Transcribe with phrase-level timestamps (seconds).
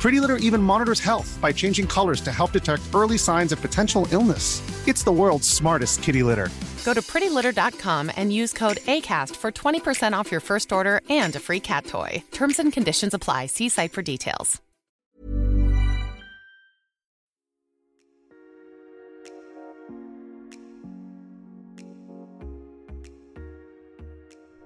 [0.00, 4.08] Pretty Litter even monitors health by changing colors to help detect early signs of potential
[4.10, 4.60] illness.
[4.88, 6.48] It's the world's smartest kitty litter.
[6.84, 11.40] Go to prettylitter.com and use code ACAST for 20% off your first order and a
[11.40, 12.22] free cat toy.
[12.32, 13.46] Terms and conditions apply.
[13.46, 14.60] See site for details.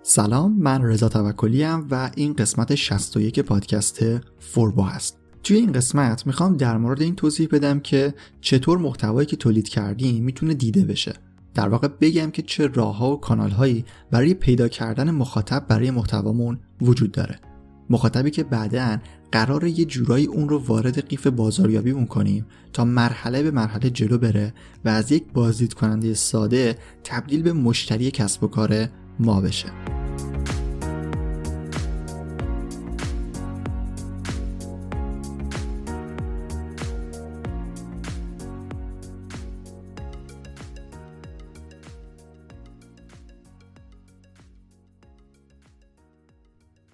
[0.09, 3.99] سلام من رضا توکلی و این قسمت 61 پادکست
[4.41, 9.36] فوربو هست توی این قسمت می‌خوام در مورد این توضیح بدم که چطور محتوایی که
[9.36, 11.14] تولید کردیم می‌تونه دیده بشه.
[11.54, 17.12] در واقع بگم که چه راهها و کانالهایی برای پیدا کردن مخاطب برای محتوامون وجود
[17.12, 17.40] داره.
[17.90, 18.98] مخاطبی که بعدا
[19.32, 24.54] قرار یه جورایی اون رو وارد قیف بازاریابی کنیم تا مرحله به مرحله جلو بره
[24.86, 28.88] و از یک بازدید کننده ساده تبدیل به مشتری کسب و کار
[29.20, 30.01] ما بشه.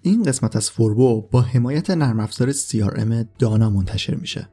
[0.02, 4.48] این قسمت از فوربو با حمایت نرم افزار CRM دانا منتشر میشه.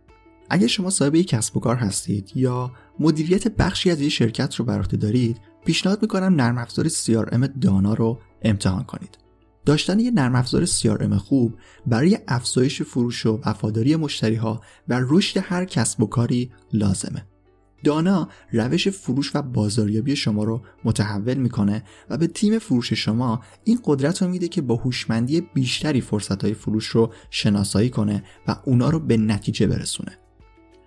[0.49, 4.65] اگر شما صاحب یک کسب و کار هستید یا مدیریت بخشی از یک شرکت رو
[4.65, 9.17] بر عهده دارید، پیشنهاد می‌کنم نرم افزار CRM دانا رو امتحان کنید.
[9.65, 11.53] داشتن یک نرم افزار CRM خوب
[11.87, 17.25] برای افزایش فروش و وفاداری مشتری ها و رشد هر کسب و کاری لازمه.
[17.83, 23.79] دانا روش فروش و بازاریابی شما رو متحول می‌کنه و به تیم فروش شما این
[23.83, 28.89] قدرت رو میده که با هوشمندی بیشتری فرصت های فروش رو شناسایی کنه و اونا
[28.89, 30.17] رو به نتیجه برسونه.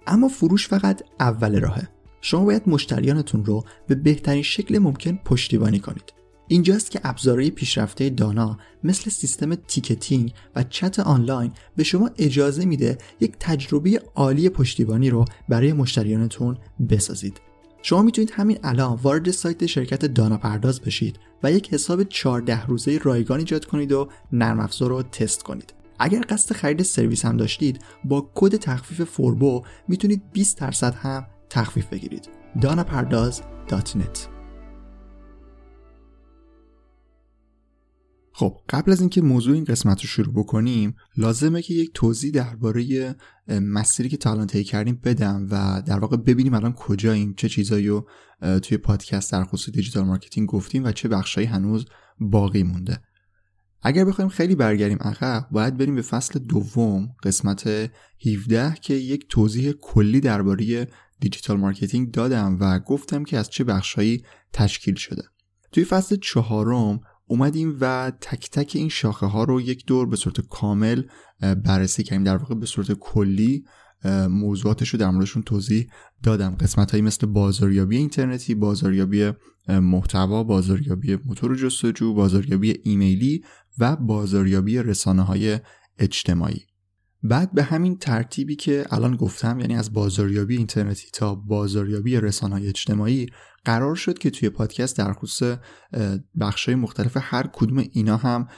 [0.07, 1.89] اما فروش فقط اول راهه.
[2.21, 6.18] شما باید مشتریانتون رو به بهترین شکل ممکن پشتیبانی کنید.
[6.49, 12.99] اینجاست که ابزارهای پیشرفته دانا مثل سیستم ticketing و چت آنلاین به شما اجازه میده
[13.21, 16.59] یک تجربه عالی پشتیبانی رو برای مشتریانتون
[16.91, 17.41] بسازید.
[17.83, 22.99] شما می‌تونید همین الان وارد سایت شرکت دانا پرداز بشید و یک حساب 14 روزه
[23.03, 25.75] رایگان ایجاد کنید و نرم افزار رو تست کنید.
[25.99, 31.87] اگر قصد خرید سرویس هم داشتید با کد تخفیف فوربو می‌تونید 20 درصد هم تخفیف
[31.87, 32.29] بگیرید.
[32.61, 34.38] danapardaz.net
[38.39, 43.15] خب قبل از اینکه موضوع این قسمت رو شروع بکنیم لازمه که یک توضیح درباره
[43.49, 47.89] مسیری که تا الان طی کردیم بدم و در واقع ببینیم الان کجاییم چه چیزایی
[47.89, 48.09] رو
[48.63, 51.87] توی پادکست در خصوص digital marketing گفتیم و چه بخشایی هنوز
[52.21, 53.01] باقی مونده.
[53.83, 57.91] اگر بخوایم خیلی برگردیم عقب باید بریم به فصل دوم قسمت
[58.27, 60.89] 17 که یک توضیح کلی درباره
[61.21, 64.23] digital marketing دادم و گفتم که از چه بخشهایی
[64.53, 65.23] تشکیل شده.
[65.73, 70.41] توی فصل چهارم اومدیم و تک تک این شاخه ها رو یک دور به صورت
[70.41, 71.03] کامل
[71.41, 72.25] بررسی کردیم.
[72.25, 73.65] در واقع به صورت کلی
[74.31, 75.87] موضوعاتش رو در موردشون توضیح
[76.23, 76.55] دادم.
[76.55, 79.33] قسمت هایی مثل بازاریابی اینترنتی بازاریابی
[79.69, 83.45] محتوا بازاریابی موتور جستجو بازاریابی ایمیلی
[83.79, 85.59] و بازاریابی رسانه های
[85.99, 86.67] اجتماعی.
[87.23, 93.27] بعد به همین ترتیبی که الان گفتم یعنی از بازاریابی اینترنتی تا بازاریابی رسانه اجتماعی
[93.65, 95.59] قرار شد که توی پادکست در خصوص
[96.41, 98.49] بخشای مختلف هر کدوم اینا هم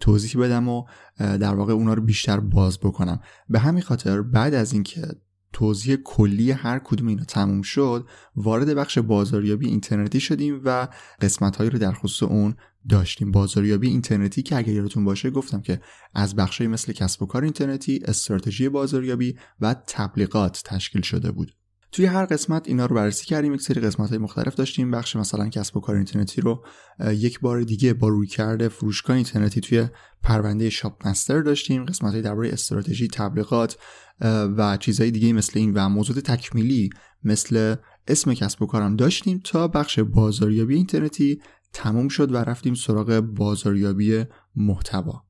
[0.00, 0.84] توضیح بدم و
[1.18, 3.20] در واقع اونا رو بیشتر باز بکنم.
[3.48, 5.02] به همین خاطر بعد از اینکه
[5.52, 8.06] توضیح کلی هر کدوم اینا تموم شد
[8.36, 10.88] وارد بخش بازاریابی اینترنتی شدیم و
[11.20, 12.54] قسمت هایی رو در خصوص اون
[12.88, 13.30] داشتیم.
[13.30, 15.80] بازاریابی اینترنتی که اگر یادتون باشه گفتم که
[16.14, 21.59] از بخشی مثل کسب و کار اینترنتی استراتژی بازاریابی و تبلیغات تشکیل شده بود.
[21.92, 24.90] توی هر قسمت اینا رو بررسی کردیم یک سری قسمت های مختلف داشتیم.
[24.90, 26.64] بخش مثلا کسب و کار اینترنتی رو
[27.12, 29.88] یک بار دیگه با روی کرده فروشگاه اینترنتی توی
[30.22, 31.84] پرونده شاپ مستر داشتیم.
[31.84, 33.78] قسمت های درباره استراتژی تبلیغات
[34.56, 36.90] و چیزهای دیگه مثل این و موضوع تکمیلی
[37.24, 37.76] مثل
[38.08, 41.40] اسم کسب و کارم داشتیم تا بخش بازاریابی اینترنتی
[41.72, 44.24] تموم شد و رفتیم سراغ بازاریابی
[44.56, 45.29] محتوا.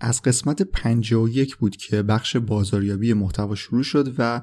[0.00, 4.42] از قسمت 51 بود که بخش بازاریابی محتوا شروع شد و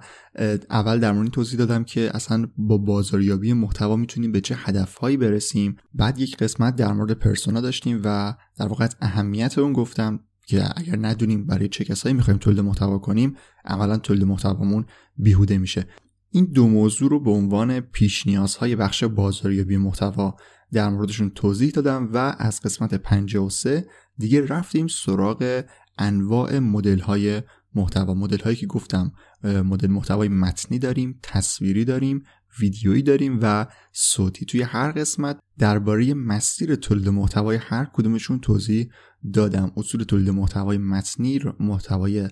[0.69, 5.75] اول در مورد توضیح دادم که اصلا با بازاریابی محتوا می‌تونیم به چه هدفهایی برسیم.
[5.93, 10.97] بعد یک قسمت در مورد پرسونا داشتیم و در واقع اهمیت اون گفتم که اگر
[11.01, 14.85] ندونیم برای چه کسایی می‌خوایم تولید محتوا کنیم عملا تولید محتوامون
[15.17, 15.87] بیهوده میشه.
[16.31, 20.35] این دو موضوع رو به عنوان پیش نیازهای بخش بازاریابی محتوا
[20.71, 23.85] در موردشون توضیح دادم و از قسمت 53
[24.17, 25.63] دیگه رفتیم سراغ
[25.97, 27.41] انواع مدل های
[27.75, 28.13] محتوا.
[28.13, 29.11] مدل هایی که گفتم
[29.43, 32.23] مدل محتوای متنی داریم تصویری داریم
[32.59, 34.45] ویدیویی داریم و صوتی.
[34.45, 38.89] توی هر قسمت درباره مسیر تولید محتوای هر کدومشون توضیح
[39.33, 39.71] دادم.
[39.77, 42.27] اصول تولید محتوای متنی محتوای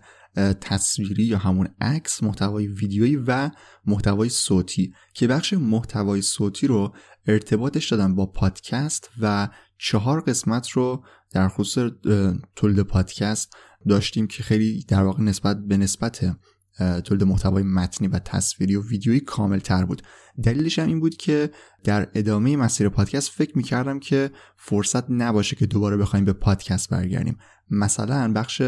[0.61, 3.51] تصویری یا همون عکس محتوای ویدیویی و
[3.85, 4.93] محتوای صوتی.
[5.13, 6.95] که بخش محتوای صوتی رو
[7.27, 11.91] ارتباطش دادم با پادکست و چهار قسمت رو در خصوص
[12.55, 13.55] تولید پادکست
[13.89, 16.35] داشتیم که خیلی در واقع نسبت به نسبت
[17.03, 20.01] تولید محتوای متنی و تصویری و ویدیویی کامل تر بود.
[20.43, 21.49] دلیلش هم این بود که
[21.83, 27.37] در ادامه مسیر پادکست فکر می‌کردم که فرصت نباشه که دوباره بخوایم به پادکست برگردیم.
[27.69, 28.61] مثلا بخش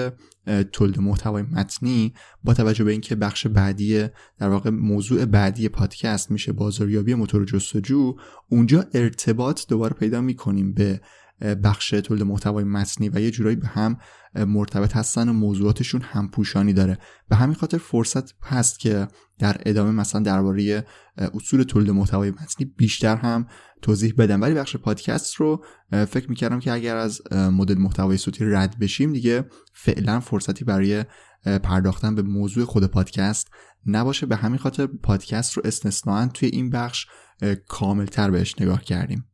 [0.72, 2.14] تولید محتوای متنی
[2.44, 4.08] با توجه به اینکه بخش بعدی
[4.40, 8.16] در واقع موضوع بعدی پادکست میشه بازاریابی موتور جستجو
[8.50, 11.02] اونجا ارتباط دوباره پیدا می‌کنیم به
[11.64, 13.98] بخش تولید محتوای متنی و یه جورایی به هم
[14.36, 16.98] مرتبط هستن و موضوعاتشون هم پوشانی داره.
[17.30, 19.08] به همین خاطر فرصت هست که
[19.40, 20.86] در ادامه مثلا درباره
[21.34, 23.48] اصول تولید محتوای متنی بیشتر هم
[23.82, 24.42] توضیح بدم.
[24.42, 29.46] ولی بخش پادکست رو فکر می‌کردم که اگر از مدل محتوای صوتی رد بشیم دیگه
[29.74, 31.06] فعلا فرصتی برای
[31.44, 33.48] پرداختن به موضوع خود پادکست
[33.86, 34.26] نباشه.
[34.26, 37.06] به همین خاطر پادکست رو استثناا توی این بخش
[37.68, 39.26] کاملتر بهش نگاه کردیم.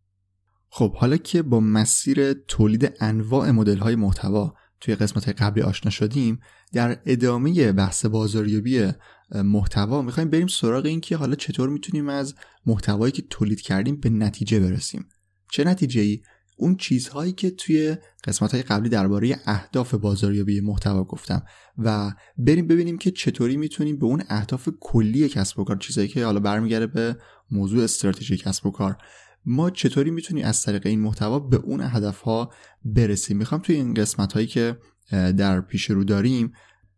[0.76, 6.40] خب حالا که با مسیر تولید انواع مدل های محتوا توی قسمت قبلی آشنا شدیم
[6.74, 8.92] در ادامه بحث بازاریابی
[9.32, 12.36] محتوا می‌خوایم بریم سراغ این که حالا چطور می‌تونیم از
[12.66, 15.10] محتوایی که تولید کردیم به نتیجه برسیم.
[15.52, 16.22] چه نتیجه ای
[16.58, 21.44] اون چیزهایی که توی قسمت های قبلی درباره اهداف بازاریابی محتوا گفتم
[21.78, 26.26] و بریم ببینیم که چطوری می‌تونیم به اون اهداف کلی کسب و کار چیزهایی که
[26.26, 27.18] حالا برمیگرده به
[27.52, 28.98] موضوع استراتژی کسب و کار.
[29.46, 32.52] ما چطوری می‌تونیم از طریق این محتوا به اون هدف ها
[32.86, 34.78] برسیم؟ می‌خوام توی این قسمت هایی که
[35.12, 36.54] در پیش رو داریم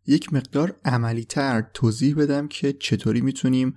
[0.06, 3.74] یک مقدار عملی تر توضیح بدم که چطوری می‌تونیم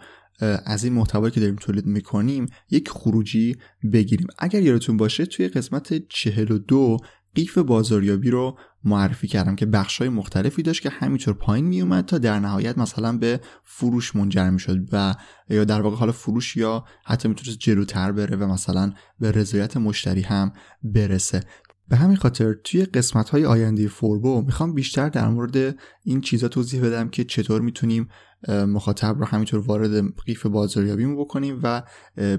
[0.66, 3.58] از این محتوایی که داریم تولید می‌کنیم یک خروجی
[3.94, 4.28] بگیریم.
[4.40, 6.98] اگر یادتون باشه توی قسمت 42
[7.36, 12.18] قیف بازاریابی رو معرفی کردم که بخشای مختلفی داشت که همینطور پایین می اومد تا
[12.18, 15.16] در نهایت مثلا به فروش منجر می شد و
[15.50, 20.22] یا در واقع حالا فروش یا حتی می‌تونست جلوتر بره و مثلا به رضایت مشتری
[20.22, 20.54] هم
[20.84, 21.44] برسه.
[21.88, 26.82] به همین خاطر توی قسمت های آینده فوربو می‌خوام بیشتر در مورد این چیزا توضیح
[26.82, 28.10] بدم که چطور می‌تونیم
[28.48, 31.84] مخاطب رو همینطور وارد قیف بازاریابی بکنیم و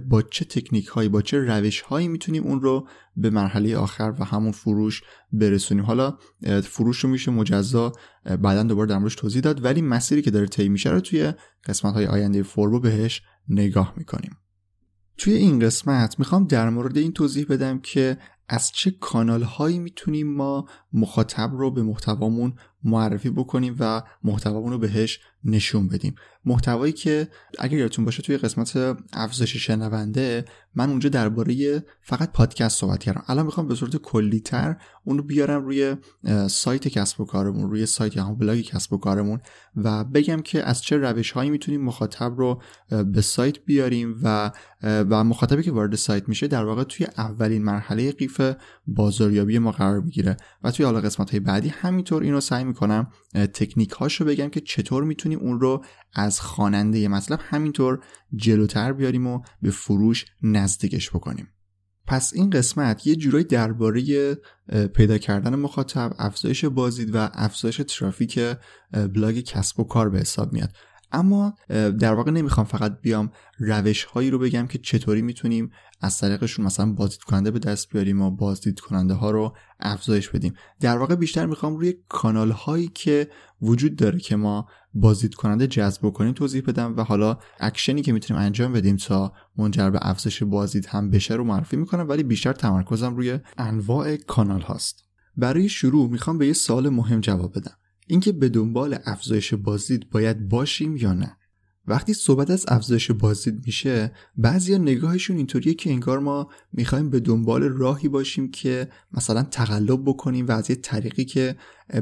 [0.09, 4.25] با چه تکنیک هایی با چه روش هایی می‌تونیم اون رو به مرحله آخر و
[4.25, 5.03] همون فروش
[5.33, 5.85] برسونیم.
[5.85, 6.19] حالا
[6.63, 7.93] فروش رو میشه مجزا
[8.25, 11.33] بعدا دوباره در موردش توضیح داد ولی مسیری که داره طی میشه رو توی
[11.65, 14.37] قسمت های آینده فوربو بهش نگاه می‌کنیم.
[15.19, 18.19] توی این قسمت می‌خوام در مورد این توضیح بدم که
[18.53, 22.55] از چه کانال هایی می‌تونیم ما مخاطب رو به محتوامون
[22.85, 26.15] معرفی بکنیم و محتوامون رو بهش نشون بدیم؟
[26.45, 27.29] محتوایی که
[27.59, 33.23] اگر یادتون باشه توی قسمت افزایش شنونده من اونجا درباره فقط پادکست صحبت کردم.
[33.27, 35.97] الان می‌خوام به صورت کلیتر اون رو بیارم روی
[36.49, 39.41] سایت کسب و کارمون روی سایت یا بلاگ کسب و کارمون
[39.77, 42.63] و بگم که از چه روش هایی می‌تونیم مخاطب رو
[43.13, 44.51] به سایت بیاریم و
[44.83, 48.40] و مخاطبی که وارد سایت میشه در واقع توی اولین مرحله قیف
[48.87, 50.37] بازاریابی ما قرار می‌گیره.
[50.63, 55.05] و توی حالا قسمت های بعدی همینطور اینو سعی می‌کنم تکنیک هاشو بگم که چطور
[55.05, 58.01] می‌تونیم اون رو از خواننده مطلب همینطور
[58.35, 61.49] جلوتر بیاریم و به فروش نزدیکش بکنیم.
[62.07, 64.35] پس این قسمت یه جورایی درباره
[64.95, 68.41] پیدا کردن مخاطب افزایش بازدید و افزایش ترافیک
[68.93, 70.73] بلاگ کسب و کار به حساب میاد.
[71.13, 76.65] اما در واقع نمی‌خوام فقط بیام روش هایی رو بگم که چطوری می‌تونیم از طریقشون
[76.65, 80.55] مثلا بازدید کننده به دست بیاریم و بازدید کننده ها رو افزایش بدیم.
[80.81, 83.29] در واقع بیشتر می‌خوام روی کانال هایی که
[83.63, 88.43] وجود داره که ما بازدید کننده جذب کنیم توضیح بدم و حالا اکشنی که می‌تونیم
[88.43, 93.17] انجام بدیم تا منجر به افزایش بازدید هم بشه رو معرفی می‌کنم ولی بیشتر تمرکزم
[93.17, 95.05] روی انواع کانال هاست.
[95.37, 97.77] برای شروع می‌خوام به یه سوال مهم جواب بدم.
[98.11, 101.37] اینکه به دنبال افزایش بازدید باید باشیم یا نه.
[101.87, 107.63] وقتی صحبت از افزایش بازدید میشه بعضیا نگاهشون اینطوریه که انگار ما می‌خوایم به دنبال
[107.63, 111.57] راهی باشیم که مثلا تقلب بکنیم و از یه طریقی که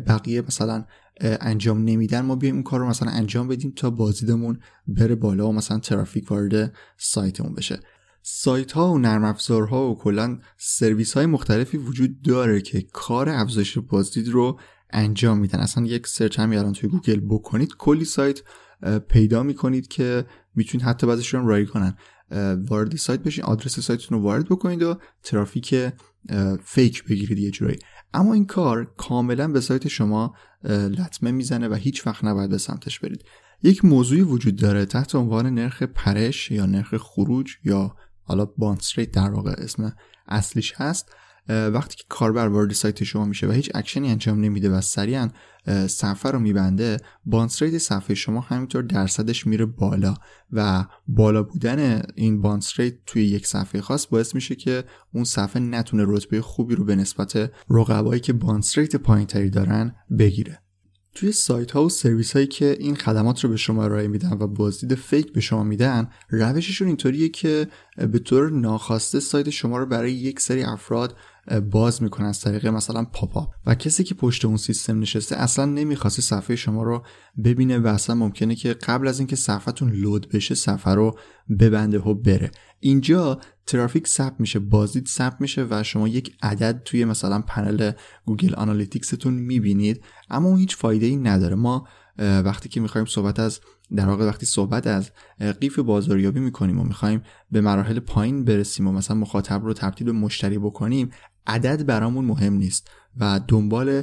[0.07, 0.85] بقیه مثلا
[1.21, 5.53] انجام نمیدن ما بیایم اون کار رو مثلا انجام بدیم تا بازدیدمون بره بالا و
[5.53, 7.81] مثلا ترافیک وارد سایتمون بشه.
[8.23, 13.79] سایت ها و نرم افزارها و کلا سرویس های مختلفی وجود داره که کار افزایش
[13.79, 15.59] بازدید رو انجام میدن.
[15.59, 18.40] اصلا یک search هم الان توی گوگل بکنید کلی سایت
[19.09, 21.97] پیدا می‌کنید که می‌تونید حتی بعضیشون رایگانن.
[22.68, 25.75] وارد سایت بشین آدرس سایتتون رو وارد بکنید و ترافیک
[26.64, 27.78] fake بگیرید یه جورایی.
[28.14, 33.00] اما این کار کاملا به سایت شما لطمه می‌زنه و هیچ وقت نباید به سمتش
[33.00, 33.25] برید.
[33.62, 39.11] یک موضوعی وجود داره تحت عنوان نرخ پرش یا نرخ خروج یا حالا bounce rate
[39.11, 39.92] در واقع اسم
[40.26, 41.12] اصلیش هست.
[41.49, 45.28] وقتی که کاربر وارد سایت شما میشه و هیچ اکشنی انجام نمیده و سریعا
[45.87, 50.14] صفحه رو میبنده bounce rate صفحه شما همینطور درصدش میره بالا
[50.52, 55.62] و بالا بودن این bounce rate توی یک صفحه خاص باعث میشه که اون صفحه
[55.62, 60.59] نتونه رتبه خوبی رو به نسبت رقبایی که bounce rate پایینتری دارن بگیره.
[61.14, 64.47] توی سایت ها و سرویس هایی که این خدمات رو به شما ارائه میدن و
[64.47, 70.12] بازدید fake به شما میدن روششون اینطوریه که به طور ناخواسته سایت شما رو برای
[70.12, 71.17] یک سری افراد
[71.71, 73.55] باز می‌کنه از طریق مثلا pop-up.
[73.67, 77.05] و کسی که پشت اون سیستم نشسته اصلا نمی‌خواسته صفحه شما رو
[77.45, 81.19] ببینه و اصلا ممکنه که قبل از اینکه صفحتون load بشه صفحه رو
[81.61, 82.50] ببنده و بره.
[82.81, 87.93] اینجا ترافیک ثبت میشه بازدید ثبت میشه و شما یک عدد توی مثلا پنل
[88.25, 90.05] Google Analytics تون می‌بینید.
[90.31, 91.55] اما اون هیچ فایده ای نداره.
[91.55, 91.88] ما
[92.19, 93.61] وقتی که می‌خوایم صحبت از
[93.97, 95.11] در واقع وقتی صحبت از
[95.61, 100.12] قیف بازاریابی می‌کنیم و می‌خوایم به مراحل پایین برسیم و مثلا مخاطب رو تبدیل به
[100.12, 101.11] مشتری بکنیم
[101.49, 104.02] عدد برامون مهم نیست و دنبال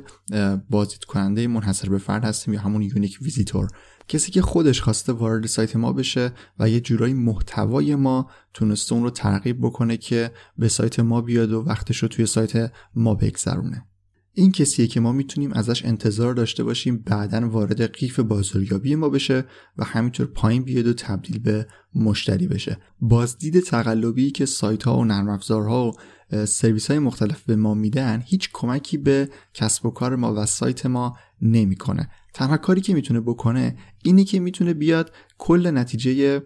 [0.70, 3.68] بازدید کننده منحصر به فرد هستیم یا همون unique visitor.
[4.08, 9.04] کسی که خودش خواسته وارد سایت ما بشه و یه جورایی محتوای ما تونسته اون
[9.04, 13.86] رو ترغیب بکنه که به سایت ما بیاد و وقتش رو توی سایت ما بگذرونه.
[14.34, 19.46] این کسیه که ما می‌تونیم ازش انتظار داشته باشیم بعدا وارد قیف بازاریابی ما بشه
[19.78, 22.78] و همینطور پایین بیاد و تبدیل به مشتری بشه.
[23.02, 25.94] بازدید تقلبی که سایت ها و نرم افزارها و
[26.48, 30.86] سرویس های مختلف به ما میدن هیچ کمکی به کسب و کار ما و سایت
[30.86, 32.10] ما نمی‌کنه.
[32.34, 36.44] تنها کاری که می‌تونه بکنه اینه که می‌تونه بیاد کل نتیجه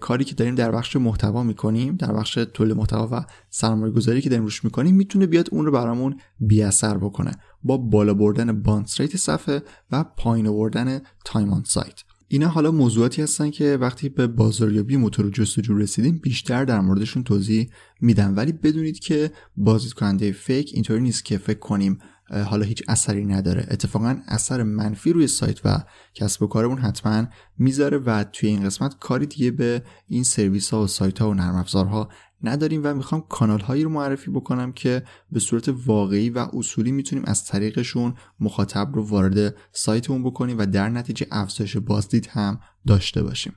[0.00, 4.28] کاری که داریم در بخش محتوا می‌کنیم در بخش تولید محتوا و سرمایه گذاری که
[4.28, 7.32] داریم روش می‌کنیم می‌تونه بیاد اون رو برامون بی اثر بکنه
[7.62, 12.02] با بالا بردن بانستریت صفحه و پایین آوردن time on site.
[12.30, 17.70] اینا حالا موضوعاتی هستن که وقتی به بازاریابی موتور جستجو رسیدیم بیشتر در موردشون توضیح
[18.00, 18.36] میدم.
[18.36, 21.98] ولی بدونید که بازدید کننده fake اینطوری نیست که فکر کنیم
[22.30, 23.66] حالا هیچ اثری نداره.
[23.70, 27.26] اتفاقا اثر منفی روی سایت و کسب و کارمون حتما
[27.58, 31.34] می‌ذاره و توی این قسمت کاری دیگه به این سرویس ها و سایت ها و
[31.34, 32.08] نرم افزارها
[32.42, 37.24] نداریم و می‌خوام کانال هایی رو معرفی بکنم که به صورت واقعی و اصولی می‌تونیم
[37.26, 43.52] از طریقشون مخاطب رو وارد سایتمون بکنیم و در نتیجه افزایش بازدید هم داشته باشیم.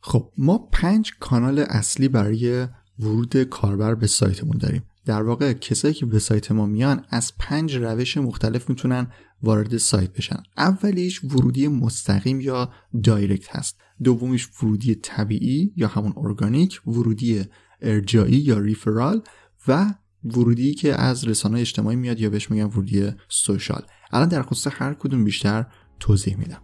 [0.00, 2.66] خب ما پنج کانال اصلی برای
[2.98, 4.82] ورود کاربر به سایتمون داریم.
[5.06, 9.06] در واقع کسایی که به سایت ما میان از پنج روش مختلف می‌تونن
[9.42, 10.42] وارد سایت بشن.
[10.56, 13.76] اولیش ورودی مستقیم یا دایرکت هست.
[14.02, 17.44] دومیش ورودی طبیعی یا همون ارگانیک ورودی
[17.82, 19.22] ارجایی یا ریفرال
[19.68, 19.94] و
[20.24, 23.86] ورودی که از رسانه اجتماعی میاد یا بهش میگن ورودی سوشال.
[24.10, 25.66] الان در خصوص هر کدوم بیشتر
[26.00, 26.63] توضیح میدم.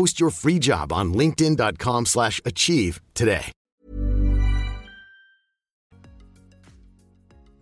[0.00, 3.50] Post your free job on linkedin.com/achieve today.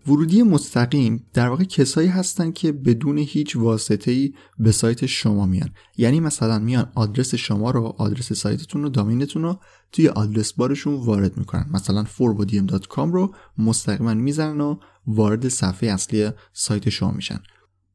[0.07, 5.69] ورودی مستقیم در واقع کسایی هستن که بدون هیچ واسطه‌ای به سایت شما میان.
[5.97, 9.59] یعنی مثلا میان آدرس شما رو آدرس سایتتون رو دامینتون رو
[9.91, 11.69] توی آدرس بارشون وارد می‌کنن.
[11.71, 17.39] مثلا forbodiem.com رو مستقیما می‌زنن و وارد صفحه اصلی سایت شما میشن.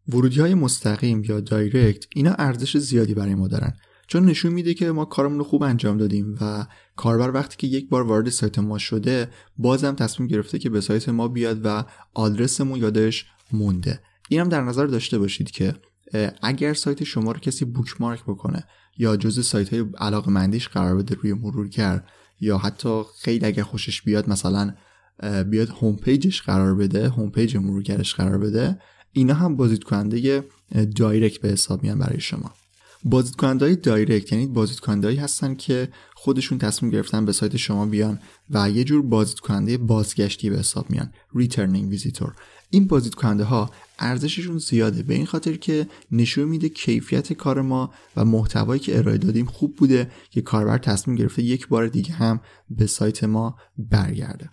[0.09, 3.77] ورودی های مستقیم یا دایرکت اینا ارزش زیادی برای ما دارن.
[4.09, 7.89] چون نشون میده که ما کارمون رو خوب انجام دادیم و کاربر وقتی که یک
[7.89, 11.85] بار وارد سایت ما شده بازم تصمیم گرفته که به سایت ما بیاد و
[12.15, 14.01] آدرسمون یادش مونده.
[14.29, 15.75] اینم در نظر داشته باشید که
[16.43, 18.65] اگر سایت شما رو کسی bookmark بکنه
[18.99, 22.03] یا جز سایت های علاقه مندیش قرار بده روی مرورگر
[22.41, 24.75] یا حتی خیلی اگر خوشش بیاد مثلا
[25.51, 28.79] بیاد home page ش قرار بده home page مرورگرش قرار بده
[29.13, 30.45] اینا هم بازدید کننده
[30.97, 32.55] direct به حساب میان برای شما.
[33.05, 37.87] بازدید کننده های direct یعنی بازدید کننده هستن که خودشون تصمیم گرفتن به سایت شما
[37.87, 42.35] بیان و یه جور بازدید کننده بازگشتی به حساب میان returning visitor
[42.71, 45.03] این بازدید کننده ها ارزششون زیاده.
[45.03, 49.77] به این خاطر که نشون میده کیفیت کار ما و محتوایی که ارائه دادیم خوب
[49.77, 52.41] بوده که کاربر تصمیم گرفته یک بار دیگه هم
[52.71, 54.51] به سایت ما برگرده.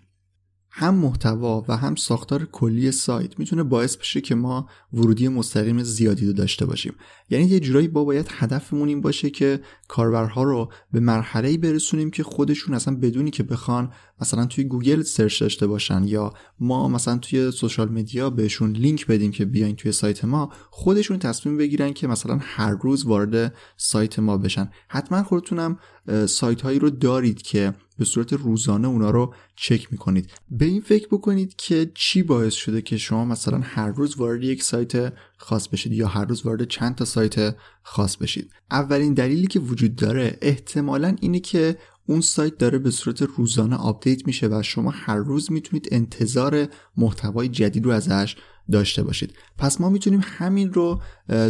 [0.78, 6.26] هم محتوا و هم ساختار کلی سایت می‌تونه باعث بشه که ما ورودی مستقیم زیادی
[6.26, 6.94] رو داشته باشیم.
[7.30, 12.24] یعنی یه جورایی با باید هدفمون این باشه که کاربرها رو به مرحله برسونیم که
[12.24, 13.92] خودشون اصلا بدونی که بخوان
[14.22, 19.32] مثلا توی گوگل search داشته باشن یا ما مثلا توی social media بهشون لینک بدیم
[19.32, 24.38] که بیاین توی سایت ما خودشون تصمیم بگیرن که مثلا هر روز وارد سایت ما
[24.38, 24.70] بشن.
[24.88, 25.80] حتما خودتونم
[26.26, 30.30] سایت هایی رو دارید که به صورت روزانه اونا رو چک می‌کنید.
[30.52, 34.64] به این فکر بکنید که چی باعث شده که شما مثلا هر روز وارد یک
[34.64, 38.52] سایت خاص بشید یا هر روز وارد چند تا سایت خاص بشید.
[38.72, 44.28] اولین دلیلی که وجود داره احتمالا اینه که اون سایت داره به صورت روزانه update
[44.28, 48.36] میشه و شما هر روز می‌تونید انتظار محتوای جدید رو ازش
[48.72, 49.34] داشته باشید.
[49.58, 51.02] پس ما می‌تونیم همین رو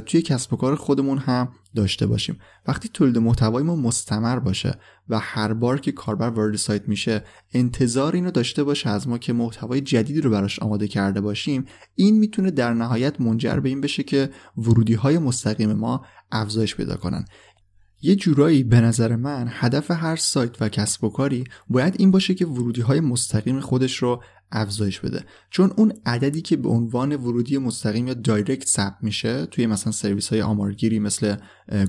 [0.06, 2.38] توی کسب و کار خودمون هم داشته باشیم.
[2.68, 8.16] وقتی تولید محتوای ما مستمر باشه و هر بار که کاربر وارد سایت میشه انتظار
[8.16, 12.52] اینو داشته باشه از ما که محتوای جدیدی رو براش آماده کرده باشیم این می‌تونه
[12.52, 17.26] در نهایت منجر به این بشه که ورودی های مستقیم ما افزایش پیدا کنن.
[18.02, 22.34] یه جورایی به نظر من هدف هر سایت و کسب و کاری باید این باشه
[22.34, 25.24] که ورودی های مستقیم خودش رو افزایش بده.
[25.50, 30.30] چون اون عددی که به عنوان ورودی مستقیم یا direct ثبت میشه توی مثلا سرویس
[30.30, 31.36] های آمارگیری مثل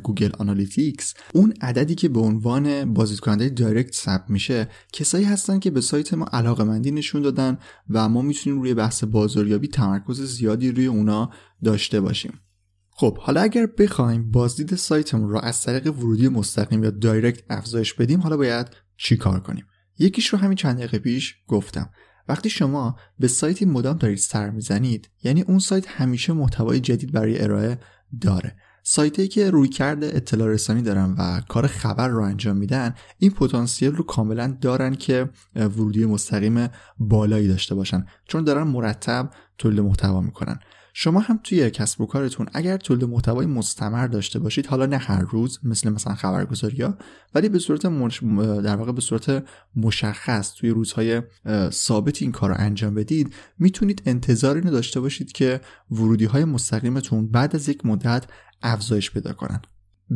[0.02, 5.70] Google Analytics اون عددی که به عنوان بازدید کننده direct ثبت میشه کسایی هستن که
[5.70, 7.58] به سایت ما علاقه مندی نشون دادن
[7.90, 11.30] و ما می‌تونیم روی بحث بازاریابی تمرکز زیادی روی اونا
[11.64, 12.40] داشته باشیم.
[12.90, 18.20] خب حالا اگر بخوایم بازدید سایتمون رو از طریق ورودی مستقیم یا دایرکت افزایش بدیم
[18.20, 18.66] حالا باید
[18.96, 19.66] چی کار کنیم؟
[19.98, 21.90] یکیش رو همین چند دقیقه پیش گفتم.
[22.28, 27.42] وقتی شما به سایتی مدام دارید سر می‌زنید یعنی اون سایت همیشه محتوای جدید برای
[27.42, 27.78] ارائه
[28.20, 28.56] داره.
[28.82, 33.92] سایتی که روی کرده اطلاع رسانی دارن و کار خبر رو انجام میدن این پتانسیل
[33.92, 40.58] رو کاملا دارن که ورودی مستقیم بالایی داشته باشن چون دارن مرتب تولید محتوا می‌کنن.
[40.98, 45.20] شما هم توی کسب و کارتون اگر تولید محتوای مستمر داشته باشید حالا نه هر
[45.20, 46.98] روز مثل مثلا خبرگزاری ها
[47.34, 47.86] ولی به صورت
[48.62, 49.44] در واقع به صورت
[49.76, 51.22] مشخص توی روزهای
[51.70, 57.28] ثابت این کار رو انجام بدید می‌تونید انتظار اینو داشته باشید که ورودی های مستقیمتون
[57.30, 58.24] بعد از یک مدت
[58.62, 59.62] افزایش پیدا کنن.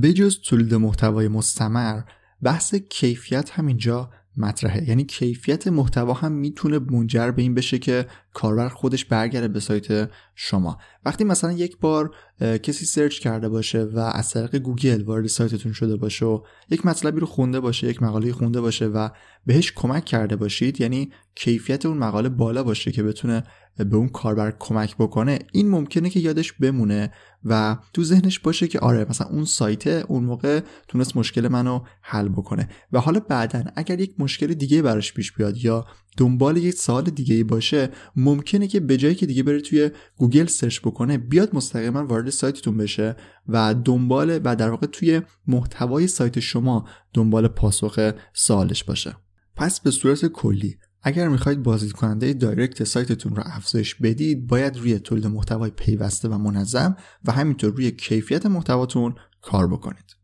[0.02, 2.00] بجز تولید محتوای مستمر
[2.42, 4.88] بحث کیفیت همینجا مطرحه.
[4.88, 10.10] یعنی کیفیت محتوا هم می‌تونه منجر به این بشه که کاربر خودش برگرده به سایت
[10.34, 10.78] شما.
[11.04, 15.96] وقتی مثلا یک بار کسی search کرده باشه و از طریق گوگل وارد سایتتون شده
[15.96, 16.40] باشه و
[16.70, 19.08] یک مطلبی رو خونده باشه یک مقاله خونده باشه و
[19.46, 23.42] بهش کمک کرده باشید یعنی کیفیت اون مقاله بالا باشه که بتونه
[23.76, 27.12] به اون کاربر کمک بکنه این ممکنه که یادش بمونه
[27.44, 32.28] و تو ذهنش باشه که آره مثلا اون سایت اون موقع تونست مشکل منو حل
[32.28, 32.68] بکنه.
[32.92, 37.44] و حالا بعدا اگر یک مشکل دیگه براش پیش بیاد یا دنبال یک سوال دیگه
[37.44, 42.30] باشه ممکنه که به جایی که دیگه بره توی گوگل search بکنه بیاد مستقیما وارد
[42.30, 43.16] سایتتون بشه
[43.48, 49.16] و دنبال و در واقع توی محتوای سایت شما دنبال پاسخ سوالش باشه.
[49.56, 54.98] پس به صورت کلی اگر می‌خواید بازدید کننده direct سایتتون رو افزایش بدید باید روی
[54.98, 60.16] تولید محتوای پیوسته و منظم و همینطور روی کیفیت محتواتون کار بکنید.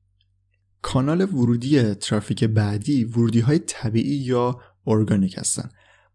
[0.82, 5.68] کانال ورودی ترافیک بعدی ورودی های طبیعی یا ارگانیک هستن.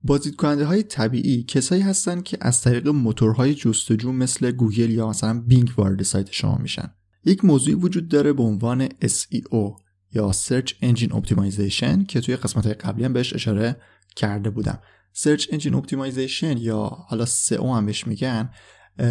[0.03, 5.41] بازدید کننده های طبیعی کسایی هستن که از طریق موتورهای جستجو مثل گوگل یا مثلا
[5.41, 6.93] Bing وارد سایت شما میشن.
[7.25, 9.80] یک موضوعی وجود داره به عنوان SEO
[10.13, 13.75] یا Search Engine Optimization که توی قسمت قبلی هم بهش اشاره
[14.15, 14.79] کرده بودم.
[15.15, 18.49] Search Engine Optimization یا حالا SEO هم بهش میگن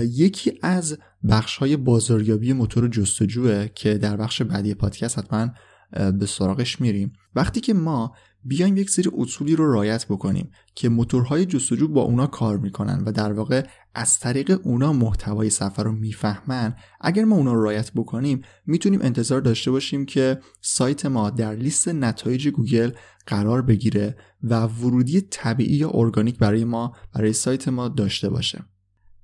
[0.03, 5.49] یکی از بخش های بازاریابی موتور جستجوه که در بخش بعدی پادکست حتما
[5.91, 7.13] به سراغش میریم.
[7.35, 12.27] وقتی که ما بیایم یک سری اصولی رو رعایت بکنیم که موتورهای جستجو با اونا
[12.27, 16.75] کار می‌کنن و در واقع از طریق اونا محتوای صفحه رو می‌فهمن.
[17.01, 21.89] اگر ما اونا رو رعایت بکنیم می‌تونیم انتظار داشته باشیم که سایت ما در لیست
[21.89, 22.91] نتایج گوگل
[23.27, 28.65] قرار بگیره و ورودی طبیعی یا ارگانیک برای ما برای سایت ما داشته باشه.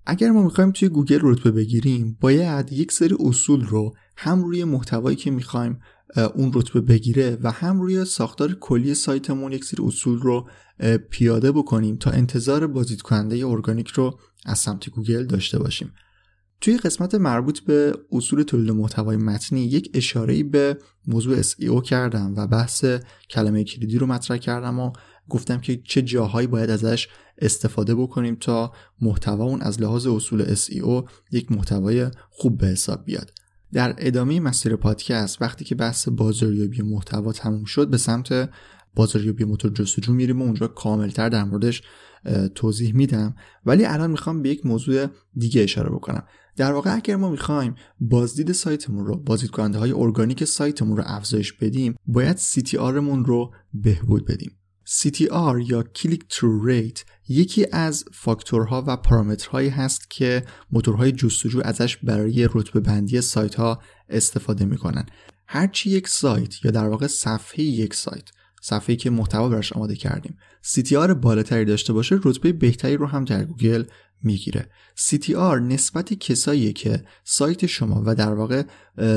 [0.07, 5.17] اگر ما می‌خوایم توی گوگل رتبه بگیریم باید یک سری اصول رو هم روی محتوایی
[5.17, 5.79] که می‌خوایم
[6.35, 10.49] اون رتبه بگیره و هم روی ساختار کلی سایتمون یک سری اصول رو
[11.11, 15.93] پیاده بکنیم تا انتظار بازدید کننده ارگانیک رو از سمت گوگل داشته باشیم.
[16.61, 22.47] توی قسمت مربوط به اصول تولید محتوای متنی یک اشاره به موضوع SEO کردم و
[22.47, 22.85] بحث
[23.31, 24.93] کلمه کلیدی رو مطرح کردم و
[25.29, 31.11] گفتم که چه جاهایی باید ازش استفاده بکنیم تا محتوا اون از لحاظ اصول SEO
[31.33, 33.33] یک محتوای خوب به حساب بیاد.
[33.73, 38.51] در ادامه مسیر پادکست وقتی که بحث بازاریابی محتوا تموم شد به سمت
[38.95, 41.83] بازاریابی موتور جستجو میریم و اونجا کاملتر در موردش
[42.55, 43.35] توضیح میدم.
[43.67, 46.23] ولی الان می‌خوام به یک موضوع دیگه اشاره بکنم.
[46.57, 51.53] در واقع اگر ما می‌خوایم بازدید سایتمون رو بازدید کننده های ارگانیک سایتمون رو افزایش
[51.53, 54.51] بدیم باید CTR مون رو بهبود بدیم.
[54.89, 61.97] CTR یا Click Through Rate یکی از فاکتورها و پارامترهایی هست که موتورهای جستجو ازش
[61.97, 65.07] برای رتبه بندی سایت ها استفاده می‌کنن.
[65.47, 68.29] هرچی یک سایت یا در واقع صفحه یک سایت
[68.63, 73.45] صفحه‌ای که محتوا براش آماده کردیم CTR بالاتری داشته باشه رتبه بهتری رو هم در
[73.45, 73.85] گوگل
[74.23, 74.71] می‌گیره.
[74.97, 78.63] CTR نسبت کسایی که سایت شما و در واقع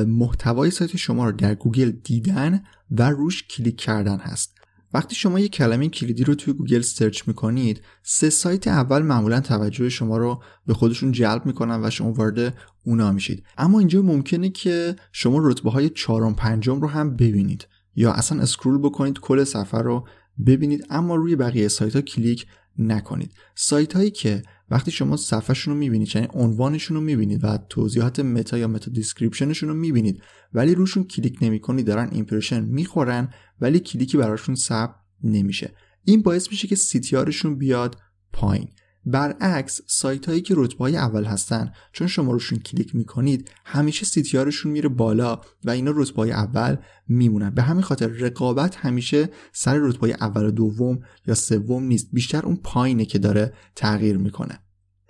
[0.08, 4.59] محتوای سایت شما رو در گوگل دیدن و روش کلیک کردن هست.
[4.94, 9.90] وقتی شما یک کلمه کلیدی رو توی گوگل search می‌کنید سه سایت اول معمولا توجه
[9.90, 12.54] شما رو به خودشون جلب می‌کنن و شما وارد
[12.86, 13.44] اونا میشید.
[13.58, 18.78] اما اینجا ممکنه که شما رتبه های چهارم پنجم رو هم ببینید یا اصلا scroll
[18.78, 20.08] بکنید کل صفحه رو
[20.46, 22.46] ببینید اما روی بقیه سایت ها کلیک
[22.78, 23.32] نکنید.
[23.56, 28.58] سایت هایی که وقتی شما صفحهشون رو می‌بینید یعنی عنوانشون رو می‌بینید و توضیحات meta
[28.58, 30.22] یا meta description شون رو می‌بینید
[30.54, 35.74] ولی روشون کلیک نمی‌کنید دارن impression می‌خورن ولی کلیکی براشون ثبت نمیشه.
[36.06, 37.98] این باعث میشه که CTR شون بیاد
[38.34, 38.70] پایین.
[39.06, 44.34] برعکس سایت هایی که رتبه های اول هستن چون شما روشون کلیک می‌کنید همیشه CTR
[44.34, 46.76] شون میره بالا و اینا رتبه های اول
[47.08, 47.50] میمونن.
[47.50, 52.46] به همین خاطر رقابت همیشه سر رتبه های اول و دوم یا سوم نیست بیشتر
[52.46, 54.60] اون پایینه که داره تغییر می‌کنه.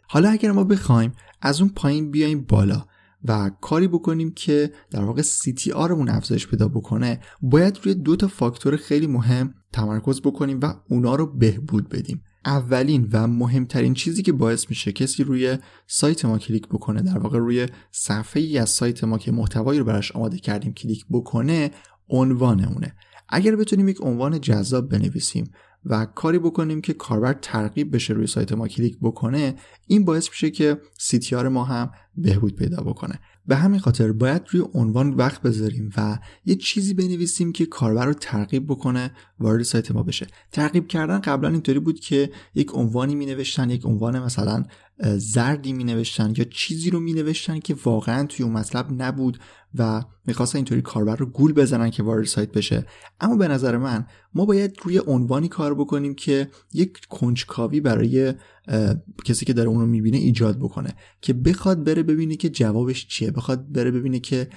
[0.07, 2.85] حالا اگر ما بخوایم از اون پایین بیایم بالا
[3.23, 8.27] و کاری بکنیم که در واقع CTR مون افزایش پیدا بکنه باید روی دو تا
[8.27, 12.23] فاکتور خیلی مهم تمرکز بکنیم و اونا رو بهبود بدیم.
[12.45, 17.39] اولین و مهمترین چیزی که باعث میشه کسی روی سایت ما کلیک بکنه در واقع
[17.39, 21.71] روی صفحه ای از سایت ما که محتوایی رو براش آماده کردیم کلیک بکنه
[22.09, 22.95] عنوان اونه
[23.29, 25.51] اگر بتونیم یک عنوان جذاب بنویسیم
[25.85, 29.55] و کاری بکنیم که کاربر ترغیب بشه روی سایت ما کلیک بکنه
[29.87, 33.19] این باعث میشه که سیتیار ما هم بهبود پیدا بکنه.
[33.49, 38.13] به همین خاطر باید روی عنوان وقت بذاریم و یه چیزی بنویسیم که کاربر رو
[38.13, 40.27] ترغیب بکنه وارد سایت ما بشه.
[40.51, 44.63] ترغیب کردن قبلا اینطوری بود که یک عنوانی می نوشتن یک عنوان مثلا
[45.01, 49.39] زردی می نوشتن یا چیزی رو می نوشتن که واقعا توی اون مطلب نبود
[49.75, 52.85] و می‌خواستن اینطوری کاربر رو گول بزنن که وارد سایت بشه.
[53.19, 58.33] اما به نظر من ما باید روی عنوانی کار بکنیم که یک کنجکاوی برای
[59.25, 63.31] کسی که داره اون رو می‌بینه ایجاد بکنه که بخواد بره ببینه که جوابش چیه
[63.31, 64.47] بخواد بره ببینه که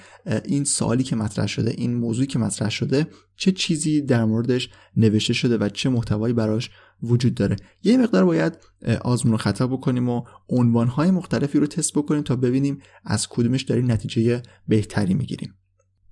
[0.45, 5.33] این سوالی که مطرح شده این موضوعی که مطرح شده چه چیزی در موردش نوشته
[5.33, 6.69] شده و چه محتوایی براش
[7.03, 7.55] وجود داره.
[7.83, 8.57] یه مقدار باید
[9.01, 13.91] آزمون و خطا بکنیم و عنوانهای مختلفی رو تست بکنیم تا ببینیم از کدومش داریم
[13.91, 15.53] نتیجه بهتری می‌گیریم.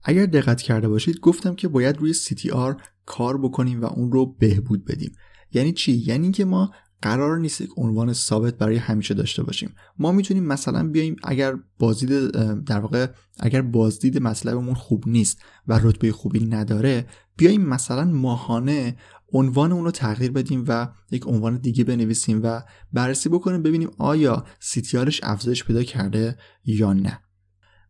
[0.04, 4.86] اگر دقت کرده باشید گفتم که باید روی CTR کار بکنیم و اون رو بهبود
[4.86, 5.12] بدیم.
[5.52, 9.76] یعنی چی؟ یعنی که ما قرار نیست یک عنوان ثابت برای همیشه داشته باشیم.
[10.00, 12.32] ما می‌تونیم مثلا بیایم اگر بازدید
[12.64, 13.08] در واقع
[13.40, 17.06] اگر بازدید مطلبمون خوب نیست و رتبه خوبی نداره
[17.38, 18.96] بیایم مثلا ماهانه
[19.34, 22.62] عنوان اون رو تغییر بدیم و یک عنوان دیگه بنویسیم و
[22.94, 27.20] بررسی بکنیم ببینیم آیا CTRش افزایش پیدا کرده یا نه.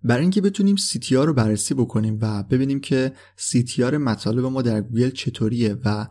[0.04, 5.10] برای اینکه بتونیم CTR رو بررسی بکنیم و ببینیم که CTR مطالب ما در گوگل
[5.10, 6.08] چطوریه و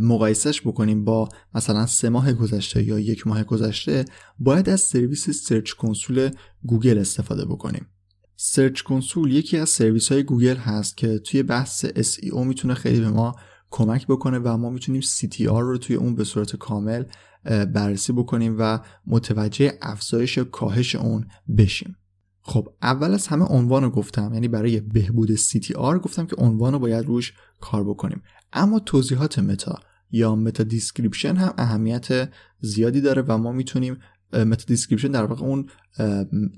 [0.00, 4.04] مقایسش بکنیم با مثلا سه ماه گذشته یا یک ماه گذشته
[4.38, 6.30] باید از سرویس Search Console
[6.62, 7.86] گوگل استفاده بکنیم.
[8.36, 13.08] Search Console یکی از سرویس های گوگل هست که توی بحث SEO می‌تونه خیلی به
[13.08, 13.36] ما
[13.70, 17.04] کمک بکنه و ما می‌تونیم CTR رو توی اون به صورت کامل
[17.44, 21.26] بررسی بکنیم و متوجه افزایش کاهش اون
[21.58, 21.96] بشیم.
[22.42, 26.78] خب اول از همه عنوان رو گفتم یعنی برای بهبود CTR گفتم که عنوان رو
[26.78, 28.22] باید روش کار بکنیم.
[28.52, 29.80] اما توضیحات meta
[30.10, 32.28] یا meta description هم اهمیت
[32.60, 33.98] زیادی داره و ما می‌تونیم
[34.32, 35.66] meta description در واقع اون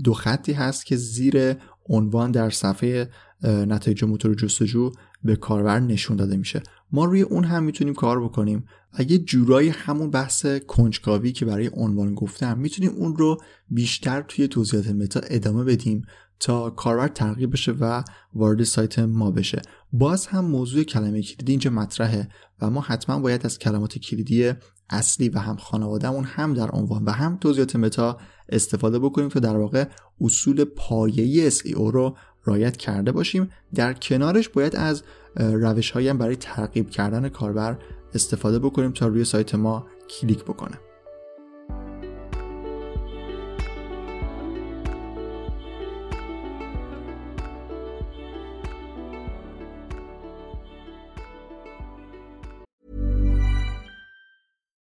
[0.04, 1.56] دو خطی هست که زیر
[1.88, 3.10] عنوان در صفحه
[3.42, 4.92] نتایج موتور جستجو
[5.24, 6.62] به کاربر نشون داده میشه.
[6.92, 8.64] ما روی اون هم می‌تونیم کار بکنیم.
[8.92, 13.38] یه جورایی همون بحث کنجکاوی که برای عنوان گفتم می‌تونیم اون رو
[13.70, 16.02] بیشتر توی توضیحات meta ادامه بدیم
[16.40, 18.02] تا کاربر ترغیب بشه و
[18.34, 19.62] وارد سایت ما بشه.
[19.92, 22.28] باز هم موضوع کلمه کلیدی اینجا مطرحه
[22.60, 24.52] و ما حتما باید از کلمات کلیدی
[24.90, 29.56] اصلی و هم خانوادهمون هم در عنوان و هم توضیحات متا استفاده بکنیم تا در
[29.56, 29.84] واقع
[30.20, 32.16] اصول پایه‌ای SEO رو
[32.48, 35.02] رایت کرده باشیم در کنارش باید از
[35.36, 37.78] روش هم برای ترغیب کردن کاربر
[38.14, 40.78] استفاده بکنیم تا روی سایت ما کلیک بکنه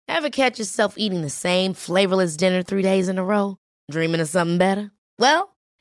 [0.07, 3.57] Ever catch yourself eating the same flavorless dinner three days in a row?
[3.91, 4.85] Dreaming of something better?
[5.19, 5.54] Well,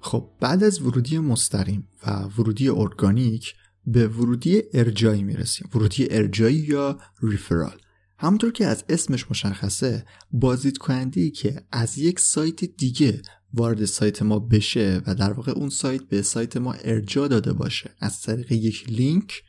[0.00, 3.54] خب بعد از ورودی مستقیم و ورودی ارگانیک
[3.86, 5.68] به ورودی ارجایی می‌رسیم.
[5.74, 7.80] ورودی ارجایی یا ریفرال
[8.18, 13.22] همونطور که از اسمش مشخصه بازدید کننده که از یک سایت دیگه
[13.54, 17.90] وارد سایت ما بشه و در واقع اون سایت به سایت ما ارجا داده باشه
[18.00, 19.42] از طریق یک لینک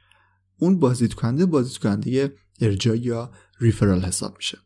[0.59, 4.57] اون بازدید کننده بازدید کننده ارجایی یا ریفرال حساب میشه.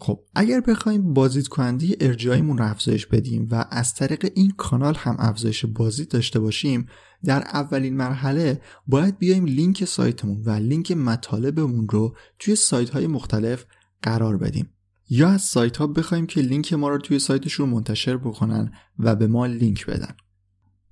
[0.00, 5.16] خب اگر بخوایم بازدید کننده ارجاییمون رو افزایش بدیم و از طریق این کانال هم
[5.18, 6.86] افزایش بازدید داشته باشیم
[7.24, 13.66] در اولین مرحله باید بیایم لینک سایتمون و لینک مطالبمون رو توی سایت های مختلف
[14.02, 14.70] قرار بدیم.
[15.10, 19.26] یا از سایت ها بخوایم که لینک ما رو توی سایتشون منتشر بکنن و به
[19.26, 20.16] ما لینک بدن.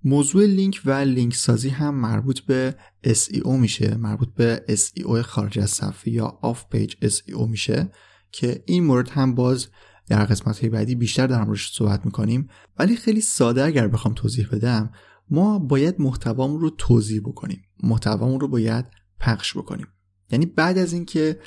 [0.04, 5.70] موضوع لینک و لینک سازی هم مربوط به SEO میشه مربوط به SEO خارج از
[5.70, 7.90] صفحه یا off-page SEO میشه.
[8.32, 9.68] که این مورد هم باز
[10.06, 12.48] در قسمت بعدی بیشتر در موردش صحبت می‌کنیم.
[12.78, 14.90] ولی خیلی ساده اگر بخوام توضیح بدم
[15.30, 17.62] ما باید محتوامون رو توضیح بکنیم.
[17.82, 18.84] محتوامون رو باید
[19.20, 19.86] پخش بکنیم.
[20.30, 21.38] یعنی بعد از اینکه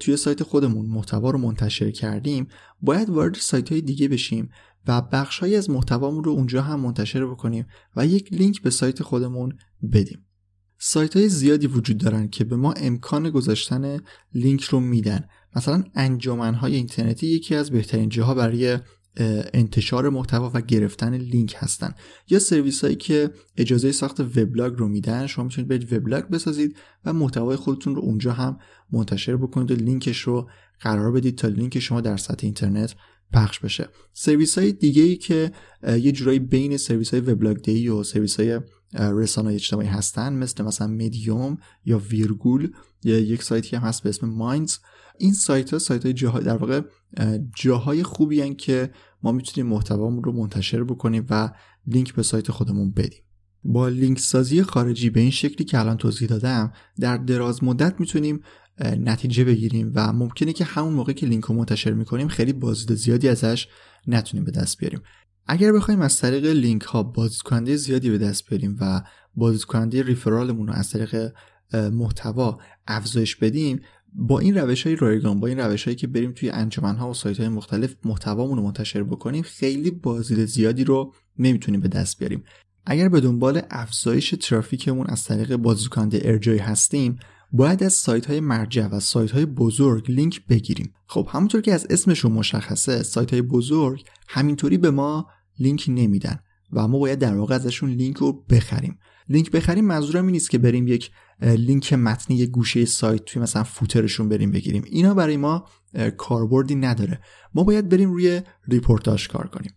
[0.00, 2.48] توی سایت خودمون محتوا رو منتشر کردیم
[2.80, 4.50] باید وارد سایت های دیگه بشیم
[4.88, 9.02] و بخش های از محتوامون رو اونجا هم منتشر بکنیم و یک لینک به سایت
[9.02, 9.58] خودمون
[9.92, 10.25] بدیم.
[10.78, 14.00] سایت های زیادی وجود دارن که به ما امکان گذاشتن
[14.34, 15.24] لینک رو میدن.
[15.56, 18.78] مثلا انجمن های اینترنتی یکی از بهترین جاها برای
[19.54, 21.94] انتشار محتوا و گرفتن لینک هستن.
[22.28, 27.12] یا سرویس هایی که اجازه ساخت وبلاگ رو میدن شما می‌تونید برید وبلاگ بسازید و
[27.12, 28.58] محتوای خودتون رو اونجا هم
[28.92, 30.48] منتشر بکنید و لینکش رو
[30.80, 32.94] قرار بدید تا لینک شما در سطح اینترنت
[33.32, 33.88] پخش بشه.
[34.12, 35.52] سرویس های دیگه ای که
[35.86, 38.60] یه جورایی بین سرویس های وبلاگ دهی و سرویس های
[38.92, 42.72] رسانه اجتماعی هستن مثل مثلا مدیوم یا ویرگول
[43.04, 44.76] یا یک سایتی هم هست به اسم Minds
[45.18, 46.80] این سایت ها سایت های جاهای در واقع
[47.56, 48.90] جاهای خوبی هن که
[49.22, 51.50] ما می‌تونیم محتوامون رو منتشر بکنیم و
[51.86, 53.22] لینک به سایت خودمون بدیم.
[53.64, 58.40] با لینک سازی خارجی به این شکلی که الان توضیح دادم در دراز مدت می‌تونیم
[58.80, 63.28] نتیجه بگیریم و ممکنه که همون موقع که لینک رو منتشر می‌کنیم خیلی بازدید زیادی
[63.28, 63.68] ازش
[64.06, 65.00] نتونیم به دست بیاریم.
[65.46, 69.02] اگر بخوایم از طریق لینک ها بازدید زیادی به دست بیاریم و
[69.34, 71.32] بازدید ریفرالمون رو از طریق
[71.72, 73.80] محتوا افزایش بدیم
[74.12, 77.14] با این روش های رایگان با این روش هایی که بریم توی انجمن ها و
[77.14, 82.44] سایت های مختلف محتوامون رو منتشر بکنیم خیلی بازدید زیادی رو نمی‌تونیم به دست بیاریم.
[82.86, 87.18] اگر به دنبال افزایش ترافیکمون از طریق بازدید کننده ارجایی هستیم
[87.52, 90.94] باید از سایت های مرجع و سایت های بزرگ لینک بگیریم.
[91.06, 95.26] خب همونطور که از اسمشون مشخصه سایت های بزرگ همینطوری به ما
[95.58, 96.38] لینک نمیدن
[96.72, 98.98] و ما باید در واقع ازشون لینک رو بخریم.
[99.28, 101.10] لینک بخریم منظورم این نیست که بریم یک
[101.42, 104.84] لینک متنی یک گوشه سایت توی مثلا footer شون بریم بگیریم.
[104.86, 105.68] اینا برای ما
[106.16, 107.20] کاربردی نداره.
[107.54, 109.72] ما باید بریم روی ریپورتاج کار کنیم.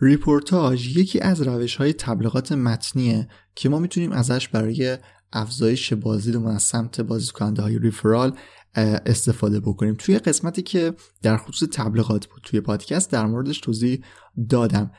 [0.00, 4.98] ریپورتاج یکی از روش های تبلیغات متنیه که ما می‌تونیم ازش برای
[5.32, 8.36] افزایش بازدیدمون از سمت بازدید کننده های referral
[9.06, 9.94] استفاده بکنیم.
[9.98, 14.04] توی قسمتی که در خصوص تبلیغات بود توی پادکست در موردش توضیح
[14.48, 14.90] دادم.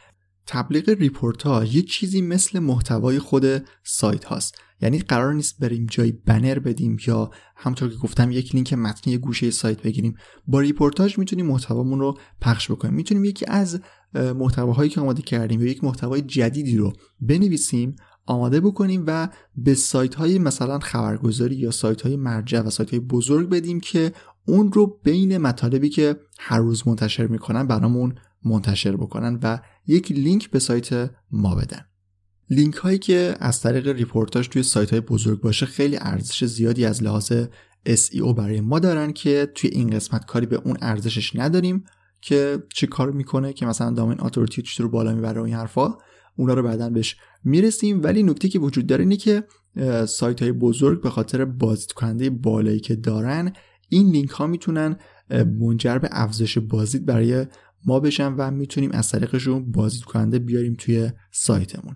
[0.52, 3.46] تبلیغ ریپورتاج یه چیزی مثل محتوای خود
[3.84, 4.56] سایت هاست.
[4.82, 9.52] یعنی قرار نیست بریم جای بنر بدیم یا همونطور که گفتم یک لینک متنی گوشه
[9.52, 10.16] سایت بگیریم.
[10.48, 12.94] با ریپورتاج می‌تونیم محتوامون رو پخش بکنیم.
[12.94, 13.82] می‌تونیم یکی از
[14.14, 20.16] محتواهایی که آماده کردیم یا یک محتوای جدیدی رو بنویسیم آماده بکنیم و به سایت
[20.16, 24.12] های مثلا خبرگزاری یا سایت های مرجع و سایت های بزرگ بدیم که
[24.48, 30.50] اون رو بین مطالبی که هر روز منتشر می‌کنن برامون منتشر بکنن و یک لینک
[30.50, 31.86] به سایت ما بدن.
[32.50, 37.04] لینک هایی که از طریق ریپورتاج توی سایت های بزرگ باشه خیلی ارزش زیادی از
[37.04, 37.32] لحاظ
[37.90, 41.84] SEO برای ما دارن که توی این قسمت کاری به اون ارزشش نداریم
[42.22, 45.98] که چه کار می‌کنه که مثلا domain authority رو بالا می‌بره و این حرفا
[46.36, 48.04] اونا رو بعدا بهش می‌رسیم.
[48.04, 49.44] ولی نکته‌ای که وجود داره اینه که
[50.08, 53.54] سایت های بزرگ به خاطر بازدید کننده بالایی که دارن
[53.90, 54.98] این لینک ها می‌تونن
[55.60, 57.46] منجر به افزایش بازدید برای
[57.86, 61.96] ما بشن و می‌تونیم از طریقشون بازدید کننده بیاریم توی سایتمون.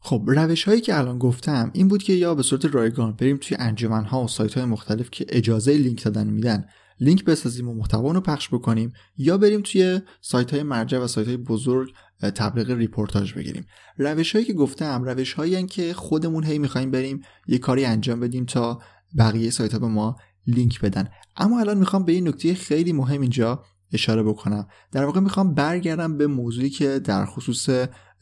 [0.00, 3.56] خب روش هایی که الان گفتم این بود که یا به صورت رایگان بریم توی
[3.60, 6.64] انجمن ها و سایت های مختلف که اجازه لینک دادن میدن
[7.00, 11.26] لینک بسازیم و محتوا رو پخش بکنیم یا بریم توی سایت های مرجع و سایت
[11.26, 13.66] های بزرگ تبلیغ ریپورتاج بگیریم.
[13.96, 18.44] روش هایی که گفتم روش هایی که خودمون هی می‌خوایم بریم یه کاری انجام بدیم
[18.44, 18.82] تا
[19.18, 21.08] بقیه سایت ها به ما لینک بدن.
[21.36, 24.66] اما الان می‌خوام به این نکته خیلی مهم اینجا اشاره بکنم.
[24.92, 27.68] در واقع می‌خوام برگردم به موضوعی که در خصوص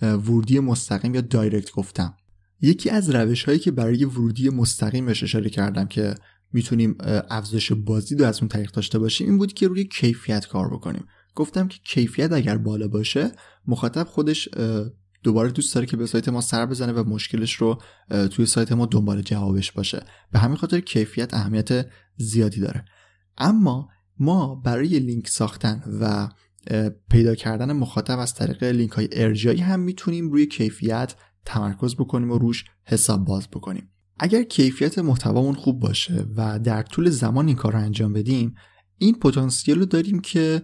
[0.03, 2.15] ورودی مستقیم یا دایرکت گفتم.
[2.61, 6.15] یکی از روش هایی که برای ورودی مستقیم اشاره کردم که
[6.53, 6.97] می‌تونیم
[7.31, 11.05] افزایش بازدید از اون طریق داشته باشیم این بود که روی کیفیت کار بکنیم.
[11.35, 13.33] گفتم که کیفیت اگر بالا باشه
[13.67, 14.49] مخاطب خودش
[15.23, 17.83] دوباره دوست داره که به سایت ما سر بزنه و مشکلش رو
[18.31, 20.05] توی سایت ما دنبال جوابش باشه.
[20.33, 22.85] به همین خاطر کیفیت اهمیت زیادی داره.
[23.39, 26.29] اما ما برای لینک ساختن و
[27.11, 32.39] پیدا کردن مخاطب از طریق لینک های ارجایی هم می‌تونیم روی کیفیت تمرکز بکنیم و
[32.39, 33.91] روش حساب باز بکنیم.
[34.19, 38.55] اگر کیفیت محتوامون خوب باشه و در طول زمان این کار رو انجام بدیم
[38.99, 40.63] این پتانسیل رو داریم که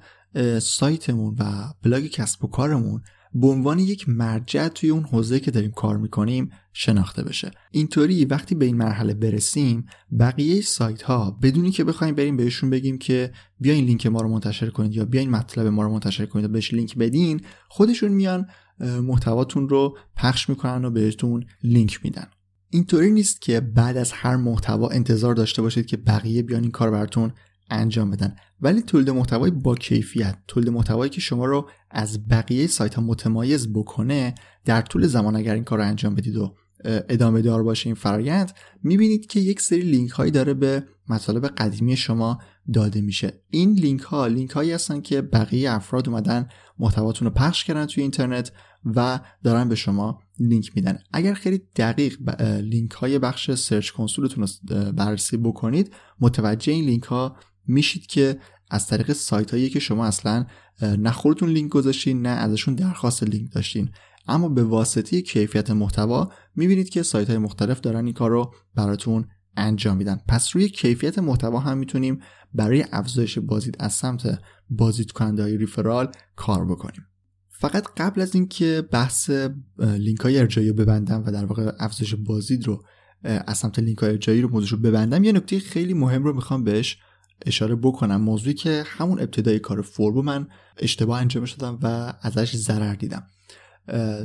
[0.60, 1.44] سایتمون و
[1.82, 3.02] بلاگ کسب و کارمون
[3.35, 7.51] به عنوان یک مرجع توی اون حوزه که داریم کار می‌کنیم شناخته بشه.
[7.71, 9.87] اینطوری وقتی به این مرحله برسیم
[10.18, 14.71] بقیه سایت ها بدون اینکه بخوایم بریم بهشون بگیم که بیاین لینک ما رو منتشر
[14.71, 18.47] کنید یا بیاین مطلب ما رو منتشر کنید و بهش لینک بدین خودشون میان
[18.81, 22.27] محتواتون رو پخش می‌کنن و بهتون لینک میدن.
[22.71, 26.90] اینطوری نیست که بعد از هر محتوا انتظار داشته باشید که بقیه بیان این کار
[26.90, 27.33] براتون
[27.72, 28.37] انجام بدن.
[28.61, 33.72] ولی تولید محتوای با کیفیت تولید محتوایی که شما رو از بقیه سایت ها متمایز
[33.72, 36.54] بکنه در طول زمان اگر این کار رو انجام بدید و
[36.85, 41.97] ادامه دار باشه این فرایند می‌بینید که یک سری لینک هایی داره به مطالب قدیمی
[41.97, 42.38] شما
[42.72, 43.42] داده میشه.
[43.51, 48.03] این لینک ها لینک هایی هستن که بقیه افراد اومدن محتواتون رو پخش کردن توی
[48.03, 48.53] اینترنت
[48.84, 50.99] و دارن به شما لینک میدن.
[51.12, 57.03] اگر خیلی دقیق لینک های بخش Search Console تون رو بررسی بکنید متوجه این لینک
[57.03, 57.36] ها
[57.66, 58.38] میشید که
[58.70, 60.46] از طریق سایت هایی که شما اصلا
[60.82, 63.90] نه خودتون لینک گذاشتین نه ازشون درخواست لینک داشتین.
[64.28, 69.26] اما به واسطه کیفیت محتوا می‌بینید که سایت های مختلف دارن این کار رو براتون
[69.56, 70.20] انجام میدن.
[70.28, 72.20] پس روی کیفیت محتوا هم می‌تونیم
[72.54, 74.38] برای افزایش بازدید از سمت
[74.70, 77.06] بازدید کننده های referral کار بکنیم.
[77.48, 79.30] فقط قبل از اینکه بحث
[79.78, 82.84] لینک های ارجاعی رو ببندم و در واقع افزایش بازدید رو
[83.22, 86.64] از سمت لینک های ارجاعی رو موضوع رو ببندم یه نکته خیلی مهم رو می‌خوام
[86.64, 86.98] بهش
[87.47, 88.20] اشاره بکنم.
[88.20, 93.26] موضوعی که همون ابتدای کار فوربا من اشتباه انجام دادم و ازش ضرر دیدم.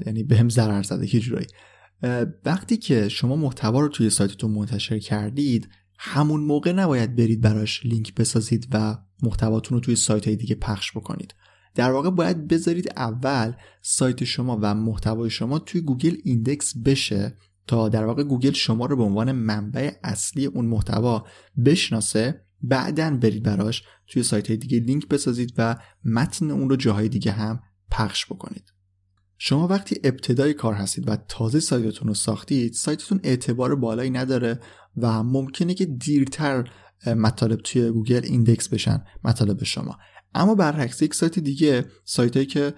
[0.05, 1.47] یعنی بهم ضرر زده یه جورایی.
[2.45, 8.15] وقتی که شما محتوا رو توی سایتتون منتشر کردید همون موقع نباید برید براش لینک
[8.15, 11.35] بسازید و محتواتون رو توی سایت های دیگه پخش بکنید.
[11.75, 17.37] در واقع باید بذارید اول سایت شما و محتوای شما توی گوگل index بشه
[17.67, 21.25] تا در واقع گوگل شما رو به عنوان منبع اصلی اون محتوا
[21.65, 27.09] بشناسه بعدا برید براش توی سایت های دیگه لینک بسازید و متن اون رو جاهای
[27.09, 27.59] دیگه هم
[27.91, 28.73] پخش بکنید.
[29.37, 34.59] شما وقتی ابتدای کار هستید و تازه سایتتون رو ساختید سایتتون اعتبار بالایی نداره
[34.97, 36.69] و ممکنه که دیرتر
[37.05, 39.97] مطالب توی گوگل index بشن مطالب شما.
[40.37, 42.73] اما برعکس یک سایت دیگه سایت هایی که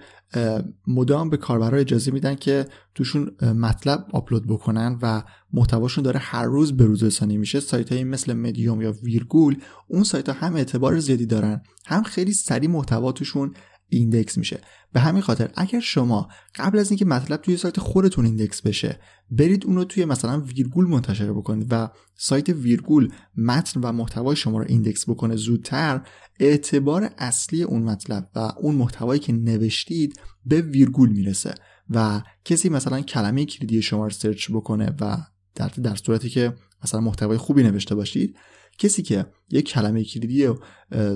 [0.86, 6.76] مدام به کاربرا اجازه میدن که توشون مطلب آپلود بکنن و محتواشون داره هر روز
[6.76, 7.60] به روز رسانی میشه.
[7.60, 9.56] سایت هایی مثل مدیوم یا ویرگول
[9.88, 11.62] اون سایت ها هم اعتبار زیادی دارن.
[11.86, 13.54] هم خیلی سریع محتوا توشون
[13.88, 14.60] index میشه.
[14.92, 19.00] به همین خاطر اگر شما قبل از اینکه مطلب توی سایت خودتون index بشه
[19.30, 24.58] برید اون رو توی مثلا ویرگول منتشر بکنید و سایت ویرگول متن و محتوای شما
[24.58, 26.00] رو index بکنه زودتر
[26.40, 31.54] اعتبار اصلی اون مطلب و اون محتوایی که نوشتید به ویرگول می‌رسه
[31.90, 35.16] و کسی مثلا کلمه کلیدی شما رو سرچ بکنه و
[35.54, 36.54] در, در صورتی که
[36.84, 38.36] مثلا محتوای خوبی نوشته باشید
[38.78, 40.58] کسی که یک کلمه کلیدی رو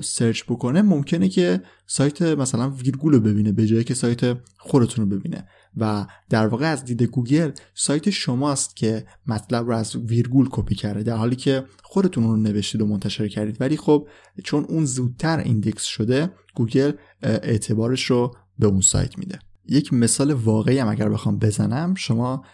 [0.00, 5.18] سرچ بکنه ممکنه که سایت مثلا ویرگول رو ببینه به جای اینکه سایت خودتون رو
[5.18, 5.48] ببینه.
[5.76, 11.02] و در واقع از دید گوگل سایت شماست که مطلب رو از ویرگول کپی کرده
[11.02, 13.56] در حالی که خودتون رو نوشتید و منتشر کردید.
[13.60, 14.08] ولی خب
[14.44, 19.38] چون اون زودتر index شده گوگل اعتبارش رو به اون سایت میده.
[19.68, 22.44] یک مثال واقعی هم اگر بخوام بزنم شما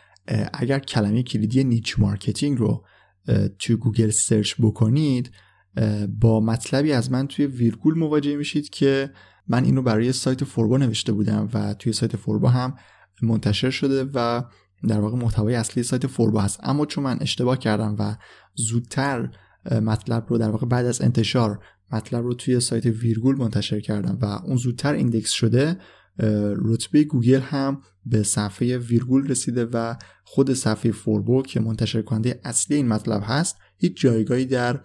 [0.52, 2.84] اگر کلمه کلیدی niche marketing رو
[3.58, 5.30] توی گوگل سرچ بکنید
[6.20, 9.10] با مطلبی از من توی ویرگول مواجه میشید که
[9.48, 12.76] من اینو برای سایت فوربا نوشته بودم و توی سایت فوربا هم
[13.22, 14.42] منتشر شده و
[14.88, 16.60] در واقع محتوای اصلی سایت فوربا هست.
[16.62, 18.16] اما چون من اشتباه کردم و
[18.54, 19.30] زودتر
[19.70, 21.60] مطلب رو در واقع بعد از انتشار
[21.92, 25.76] مطلب رو توی سایت ویرگول منتشر کردم و اون زودتر index شده
[26.56, 29.94] رتبه گوگل هم به صفحه ویرگول رسیده و
[30.24, 34.80] خود صفحه فوربو که منتشر کننده اصلی این مطلب هست هیچ جایگاهی در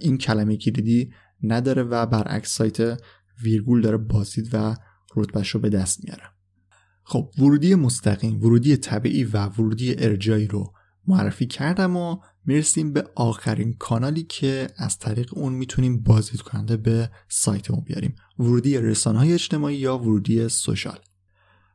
[0.00, 1.12] این کلمه کلیدی
[1.42, 3.00] نداره و برعکس سایت
[3.42, 4.76] ویرگول داره بازدید و
[5.16, 6.33] رتبهش رو به دست میاره.
[7.04, 10.72] خب ورودی مستقیم ورودی طبیعی و ورودی ارجاعی رو
[11.06, 17.10] معرفی کردم و می‌رسیم به آخرین کانالی که از طریق اون می‌تونیم بازدید کننده به
[17.28, 18.14] سایتمون بیاریم.
[18.38, 20.98] ورودی رسانه های اجتماعی یا ورودی سوشال.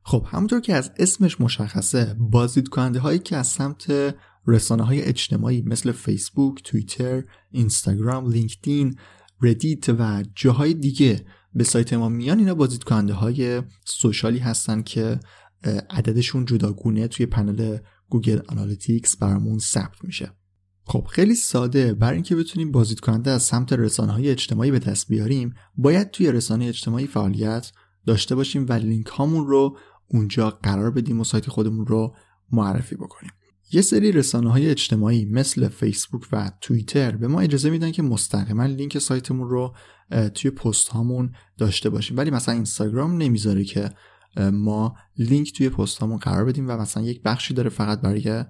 [0.03, 4.15] خب همونطور که از اسمش مشخصه بازدید کننده هایی که از سمت
[4.47, 8.95] رسانه های اجتماعی مثل فیسبوک، توییتر، اینستاگرام، لینکدین،
[9.41, 15.19] ردیت و جاهای دیگه به سایت ما میان اینا بازدید کننده های سوشالی هستن که
[15.89, 17.77] عددشون جداگونه توی پنل
[18.09, 20.31] گوگل آنالیتیکس برامون ثبت میشه.
[20.83, 21.93] خب خیلی ساده.
[21.93, 26.31] برای اینکه بتونیم بازدید کننده از سمت رسانه های اجتماعی به دست بیاریم باید توی
[26.31, 27.71] رسانه اجتماعی فعالیت
[28.05, 29.77] داشته باشیم و لینک هامون رو
[30.07, 32.15] اونجا قرار بدیم و سایت خودمون رو
[32.51, 33.31] معرفی بکنیم.
[33.71, 38.65] یه سری رسانه های اجتماعی مثل فیسبوک و توییتر به ما اجازه میدن که مستقیما
[38.65, 39.75] لینک سایتمون رو
[40.33, 42.17] توی پست هامون داشته باشیم.
[42.17, 43.89] ولی مثلا اینستاگرام نمی‌ذاره که
[44.53, 48.43] ما لینک توی پست هامون قرار بدیم و مثلا یک بخشی داره فقط برای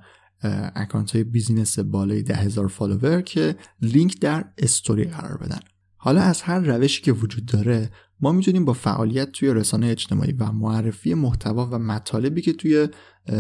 [0.76, 5.59] account های business بالای ده هزار follower که لینک در استوری قرار بدن.
[6.02, 7.91] حالا از هر روشی که وجود داره
[8.22, 12.88] ما می‌تونیم با فعالیت توی رسانه اجتماعی و معرفی محتوا و مطالبی که توی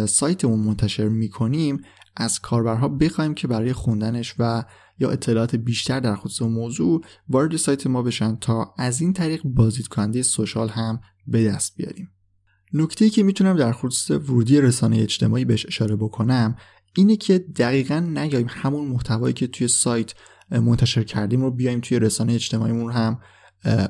[0.07, 1.81] سایتمون منتشر می‌کنیم
[2.15, 4.63] از کاربرها بخوایم که برای خوندنش و
[4.99, 9.87] یا اطلاعات بیشتر در خصوص موضوع وارد سایت ما بشن تا از این طریق بازدید
[9.87, 12.11] کننده سوشال هم به دست بیاریم.
[12.73, 16.55] نکته که می‌تونم در خصوص ورودی رسانه اجتماعی بهش اشاره بکنم
[16.95, 20.13] اینه که دقیقا نیاییم همون محتوایی که توی سایت
[20.51, 23.19] منتشر کردیم رو بیایم توی رسانه اجتماعیمون هم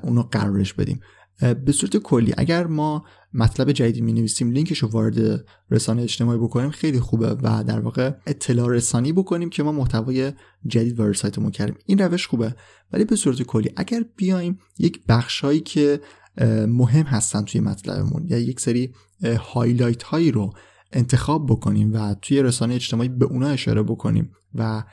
[0.04, 1.00] اونو قرارش بدیم.
[1.66, 6.70] به صورت کلی اگر ما مطلب جدیدی می نویسیم لینکش رو وارد رسانه اجتماعی بکنیم
[6.70, 10.34] خیلی خوبه و در واقع اطلاع رسانی بکنیم که ما محتوای
[10.68, 11.76] جدید وارد سایتمون کردیم.
[11.86, 12.56] این روش خوبه.
[12.94, 16.02] ولی به صورت کلی اگر بیایم یک بخشهایی که
[16.68, 18.94] مهم هستن توی مطلبمون یا یک سری
[19.24, 20.54] هایلایت هایی رو
[20.94, 24.84] انتخاب بکنیم و توی رسانه اجتماعی به اونا اشاره بکنیم و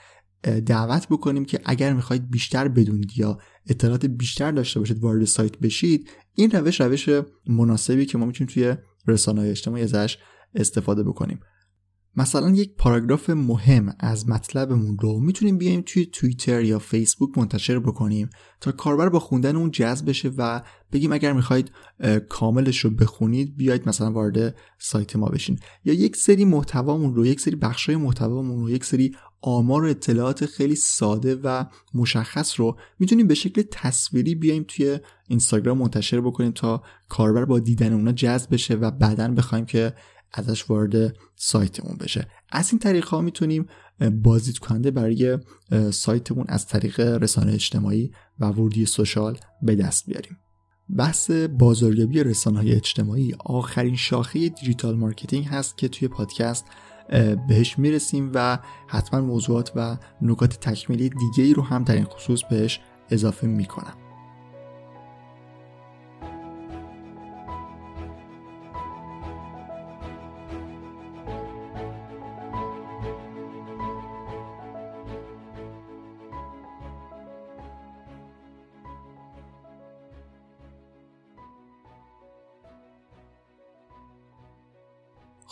[0.43, 6.11] دعوت بکنیم که اگر می‌خواید بیشتر بدونید یا اطلاعات بیشتر داشته باشید وارد سایت بشید
[6.35, 7.09] این روش روش
[7.47, 8.75] مناسبی که ما می‌تونیم توی
[9.07, 10.19] رسانه اجتماعی ازش
[10.55, 11.41] استفاده بکنیم.
[12.19, 18.31] مثلا یک پاراگراف مهم از مطلبمون رو می‌تونیم بیایم توی توییتر یا فیسبوک منتشر بکنیم
[18.61, 20.63] تا کاربر با خوندن اون جذب بشه و
[20.93, 21.71] بگیم اگر می‌خواید
[22.29, 25.59] کاملش رو بخونید بیاید مثلا وارد سایت ما بشین.
[25.85, 30.47] یا یک سری محتوامون رو یک سری بخشای محتوامون رو یک سری آمار و اطلاعات
[30.47, 31.65] خیلی ساده و
[31.95, 37.93] مشخص رو می‌تونیم به شکل تصویری بیایم توی اینستاگرام منتشر بکنیم تا کاربر با دیدن
[37.93, 39.95] اونا جذب بشه و بعدا بخوایم که
[40.33, 42.29] ازش وارد سایتمون بشه.
[42.51, 43.67] از این طریق ها می‌تونیم
[44.23, 45.39] بازدید کننده برای
[45.91, 50.37] سایتمون از طریق رسانه اجتماعی و ورودی social به دست بیاریم.
[50.97, 56.65] بحث بازاریابی رسانه های اجتماعی آخرین شاخه digital marketing هست که توی پادکست
[57.49, 62.43] بهش می‌رسیم و حتما موضوعات و نکات تکمیلی دیگه ای رو هم در این خصوص
[62.51, 62.81] بهش
[63.11, 64.06] اضافه می‌کنم.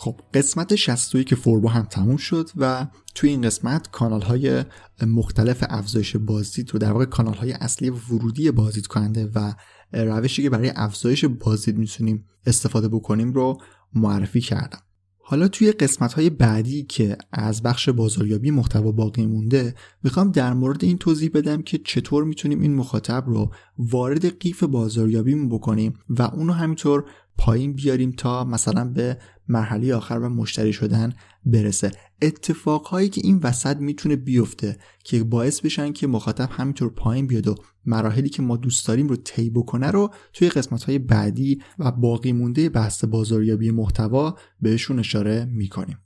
[0.05, 4.63] خب قسمت 61 که فوربو هم تموم شد و توی این قسمت کانال های
[5.07, 9.53] مختلف افزایش بازدید و در واقع کانال های اصلی ورودی بازدید کننده و
[9.93, 13.57] روشی که برای افزایش بازدید می‌تونیم استفاده بکنیم رو
[13.93, 14.79] معرفی کردم.
[15.17, 20.83] حالا توی قسمت های بعدی که از بخش بازاریابی محتوا باقی مونده می‌خوام در مورد
[20.83, 26.53] این توضیح بدم که چطور می‌تونیم این مخاطب رو وارد قیف بازاریابیمون بکنیم و اونو
[26.53, 27.05] همینطور
[27.37, 29.17] پایین بیاریم تا مثلا به
[29.47, 31.13] مرحله آخر و مشتری شدن
[31.45, 31.91] برسه.
[32.21, 37.55] اتفاقهایی که این وسط می‌تونه بیفته که باعث بشن که مخاطب همینطور پایین بیاد و
[37.85, 42.31] مراحلی که ما دوست داریم رو طی بکنه رو توی قسمت های بعدی و باقی
[42.31, 45.97] مونده بحث بازاریابی محتوا بهشون اشاره می‌کنیم.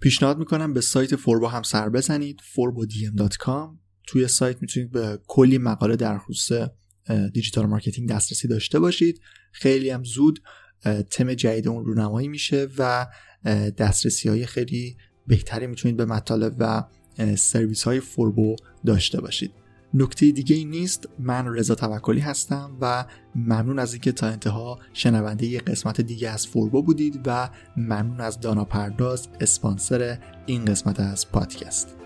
[0.00, 5.96] پیشنهاد می‌کنم به سایت فوربا هم سر بزنید forbodm.com توی سایت می‌تونید به کلی مقاله
[5.96, 6.68] در خصوص
[7.32, 9.20] digital marketing دسترسی داشته باشید.
[9.52, 10.42] خیلی هم زود
[11.10, 13.06] تم جدید اون رونمایی میشه و
[13.78, 14.96] دسترسی های خیلی
[15.26, 16.84] بهتری می‌تونید به مطالب و
[17.36, 19.52] سرویس های فوربو داشته باشید.
[19.94, 23.04] نکته دیگه ای نیست من رضا توکلی هستم و
[23.34, 28.40] ممنون از اینکه تا انتها شنونده یه قسمت دیگه از فوربو بودید و ممنون از
[28.40, 31.96] دانا پرداز اسپانسر این قسمت از پادکست.